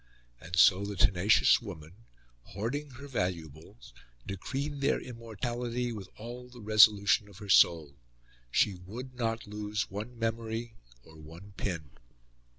And 0.39 0.55
so 0.55 0.83
the 0.83 0.95
tenacious 0.95 1.61
woman, 1.61 2.05
hoarding 2.41 2.89
her 2.89 3.07
valuables, 3.07 3.93
decreed 4.25 4.81
their 4.81 4.99
immortality 4.99 5.91
with 5.91 6.09
all 6.17 6.49
the 6.49 6.59
resolution 6.59 7.29
of 7.29 7.37
her 7.37 7.49
soul. 7.49 7.93
She 8.49 8.73
would 8.73 9.13
not 9.13 9.45
lose 9.45 9.91
one 9.91 10.17
memory 10.17 10.73
or 11.03 11.19
one 11.19 11.53
pin. 11.55 11.91